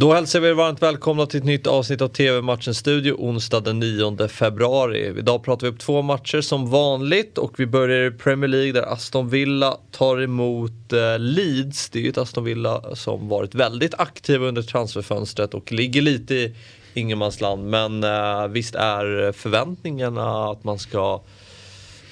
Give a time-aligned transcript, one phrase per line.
[0.00, 3.78] Då hälsar vi er varmt välkomna till ett nytt avsnitt av TV-matchen Studio onsdag den
[3.78, 5.18] 9 februari.
[5.18, 8.82] Idag pratar vi upp två matcher som vanligt och vi börjar i Premier League där
[8.82, 11.90] Aston Villa tar emot eh, Leeds.
[11.90, 16.34] Det är ju ett Aston Villa som varit väldigt aktiva under transferfönstret och ligger lite
[16.34, 16.54] i
[16.94, 17.70] ingenmansland.
[17.70, 21.22] Men eh, visst är förväntningarna att man ska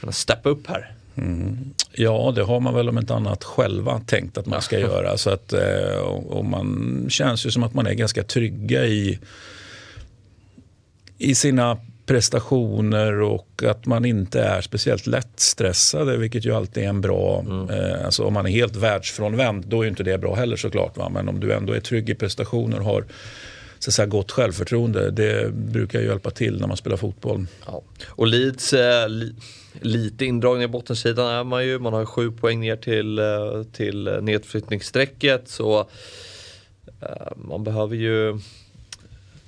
[0.00, 0.94] kunna steppa upp här?
[1.16, 1.74] Mm.
[1.92, 5.16] Ja, det har man väl om inte annat själva tänkt att man ska göra.
[5.16, 5.98] Så att, eh,
[6.28, 9.18] och man känns ju som att man är ganska trygga i,
[11.18, 17.00] i sina prestationer och att man inte är speciellt lättstressade, vilket ju alltid är en
[17.00, 17.40] bra...
[17.40, 17.70] Mm.
[17.70, 20.96] Eh, alltså om man är helt världsfrånvänd, då är inte det bra heller såklart.
[20.96, 21.08] Va?
[21.08, 23.04] Men om du ändå är trygg i prestationer och har
[23.84, 27.46] så att säga, gott självförtroende, det brukar ju hjälpa till när man spelar fotboll.
[27.66, 27.82] Ja.
[28.06, 29.34] Och Leeds, eh, li
[29.80, 31.78] lite indragning i bottensidan är man ju.
[31.78, 35.48] Man har sju poäng ner till, eh, till eh, nedflyttningsstrecket.
[35.48, 35.80] Så
[37.00, 38.38] eh, man behöver ju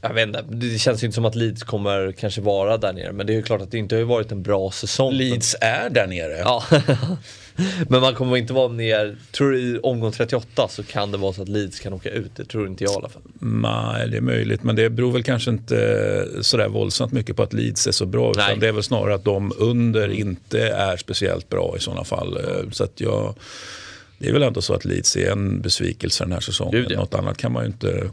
[0.00, 3.12] jag vet inte, det känns inte som att Leeds kommer kanske vara där nere.
[3.12, 5.12] Men det är ju klart att det inte har varit en bra säsong.
[5.12, 6.38] Leeds är där nere.
[6.38, 6.64] Ja.
[7.88, 11.32] men man kommer inte vara ner, tror du i omgång 38 så kan det vara
[11.32, 12.36] så att Leeds kan åka ut.
[12.36, 13.22] Det tror inte jag i alla fall.
[13.40, 14.62] Nej, det är möjligt.
[14.62, 18.30] Men det beror väl kanske inte sådär våldsamt mycket på att Leeds är så bra.
[18.30, 22.38] Utan det är väl snarare att de under inte är speciellt bra i sådana fall.
[22.72, 23.34] Så att jag
[24.18, 26.72] det är väl ändå så att Leeds är en besvikelse den här säsongen.
[26.72, 27.00] Gud, ja.
[27.00, 28.10] Något annat kan man ju inte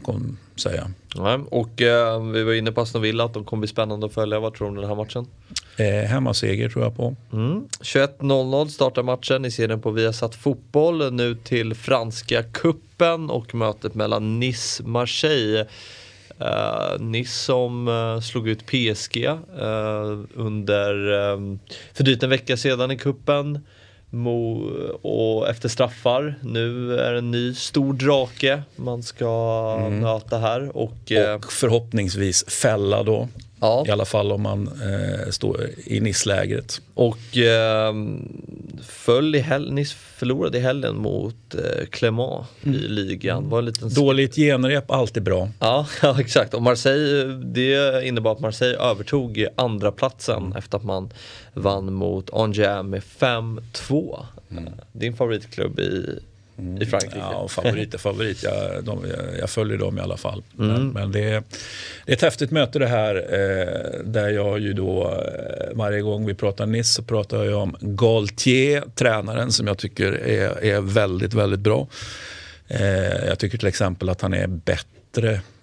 [0.56, 0.90] säga.
[1.16, 4.14] Nej, och eh, vi var inne på Aston Villa, att de kommer bli spännande att
[4.14, 4.40] följa.
[4.40, 5.26] Vad tror du om den här matchen?
[5.76, 7.16] Eh, hemmaseger tror jag på.
[7.32, 7.68] Mm.
[7.80, 9.42] 21.00 startar matchen.
[9.42, 11.12] Ni ser den på Viasat Fotboll.
[11.12, 15.66] Nu till Franska kuppen och mötet mellan Nice-Marseille.
[16.40, 21.58] Uh, Nice som uh, slog ut PSG uh, under um,
[21.92, 23.58] för drygt en vecka sedan i kuppen
[24.14, 24.70] Mo
[25.02, 26.34] och efter straffar.
[26.42, 29.98] Nu är det en ny stor drake man ska mm.
[29.98, 30.76] möta här.
[30.76, 33.28] Och, eh, och förhoppningsvis fälla då.
[33.60, 33.84] Ja.
[33.88, 36.80] I alla fall om man eh, står i NIS-lägret.
[36.94, 37.94] Och eh,
[38.84, 42.76] föll i hel- Nice förlorade i helgen mot eh, Clément mm.
[42.76, 43.48] i ligan.
[43.48, 45.48] Var en liten Dåligt genrep, alltid bra.
[45.60, 46.54] Ja, ja, exakt.
[46.54, 50.56] Och Marseille, det innebar att Marseille övertog andra platsen mm.
[50.56, 51.10] efter att man
[51.52, 54.24] vann mot Angers med 5-2.
[54.50, 54.72] Mm.
[54.92, 56.18] Din favoritklubb i
[56.58, 56.82] Mm.
[56.82, 57.18] i Frankrike.
[57.18, 58.42] Ja, favorit är favorit.
[58.42, 59.06] Jag, de,
[59.38, 60.42] jag, följer dem i alla fall.
[60.58, 60.72] Mm.
[60.72, 61.42] Men, men det, är,
[62.04, 63.16] det, är ett häftigt möte det här.
[63.16, 67.76] Eh, där jag ju då eh, varje gång vi pratar Nice så pratar jag om
[67.80, 71.86] Galtier, tränaren som jag tycker är, är väldigt, väldigt bra.
[72.68, 74.88] Eh, jag tycker till exempel att han är bättre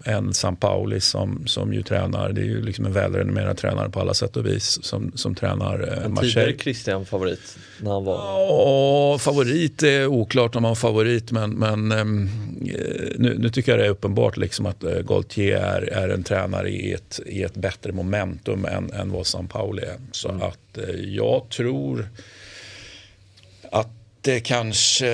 [0.05, 2.31] än San Pauli som, som ju tränar.
[2.31, 5.73] Det är ju liksom en välrenommerad tränare på alla sätt och vis som, som tränar
[5.73, 6.33] eh, Marseille.
[6.33, 8.15] Tidigare Christian favorit när han var?
[8.15, 12.29] Ja, favorit är oklart om han var favorit men, men ehm,
[12.61, 16.23] eh, nu, nu, tycker jag det är uppenbart liksom att eh, Gaultier är, är en
[16.23, 19.97] tränare i ett, i ett bättre momentum än, än vad San Pauli är.
[20.11, 20.41] Så mm.
[20.41, 22.07] att eh, jag tror
[24.21, 25.07] det kanske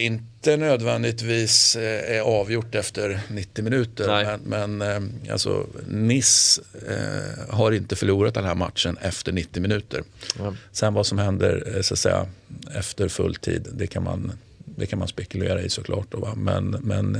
[0.00, 4.06] inte nödvändigtvis eh, är avgjort efter 90 minuter.
[4.06, 4.38] Nej.
[4.44, 10.02] Men, men eh, alltså, Nice eh, har inte förlorat den här matchen efter 90 minuter.
[10.40, 10.56] Mm.
[10.72, 12.26] Sen vad som händer så att säga,
[12.74, 14.32] efter fulltid, det kan man,
[14.64, 16.06] det kan man spekulera i såklart.
[16.10, 16.34] Då, va?
[16.36, 17.18] Men, men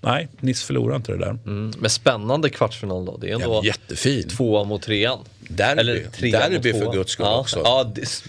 [0.00, 1.38] nej, Nice förlorar inte det där.
[1.46, 1.72] Mm.
[1.78, 3.16] Men spännande kvartsfinal då.
[3.16, 4.28] Det är ändå ja, jättefin.
[4.28, 5.18] tvåan mot trean.
[5.40, 7.60] Derby, Eller trean derby mot för guds skull ja, också.
[7.64, 8.22] Ja, det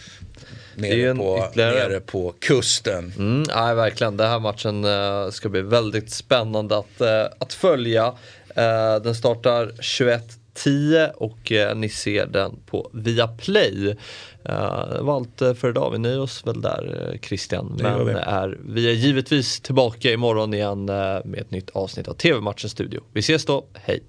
[0.82, 1.74] nere, på, ytterligare...
[1.74, 3.14] nere på kusten.
[3.18, 4.18] Mm, nej, verkligen.
[4.18, 7.08] Den här matchen uh, ska bli väldigt spännande att, uh,
[7.40, 8.08] att följa.
[8.08, 13.96] Uh, den startar 21.10 och uh, ni ser den på Viaplay.
[14.44, 15.92] Det var allt för idag.
[15.92, 17.78] Vi nöjer oss väl där Christian.
[17.82, 18.12] Men vi.
[18.12, 23.02] Är, vi är givetvis tillbaka imorgon igen med ett nytt avsnitt av TV-matchen Studio.
[23.14, 24.04] Vi ses då, hej!